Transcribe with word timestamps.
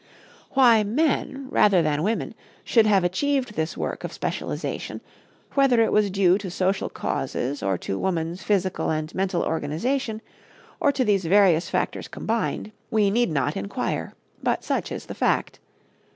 Why 0.53 0.81
men, 0.83 1.45
rather 1.51 1.83
than 1.83 2.01
women, 2.01 2.33
should 2.63 2.87
have 2.87 3.03
achieved 3.03 3.53
this 3.53 3.77
work 3.77 4.03
of 4.03 4.11
specialization; 4.11 4.99
whether 5.53 5.79
it 5.79 5.91
was 5.91 6.09
due 6.09 6.39
to 6.39 6.49
social 6.49 6.89
causes 6.89 7.61
or 7.61 7.77
to 7.77 7.99
woman's 7.99 8.41
physical 8.41 8.89
and 8.89 9.13
mental 9.13 9.43
organization, 9.43 10.23
or 10.79 10.91
to 10.91 11.05
these 11.05 11.25
various 11.25 11.69
factors 11.69 12.07
combined, 12.07 12.71
we 12.89 13.11
need 13.11 13.29
not 13.29 13.55
inquire; 13.55 14.15
but 14.41 14.63
such 14.63 14.91
is 14.91 15.05
the 15.05 15.13
fact. 15.13 15.59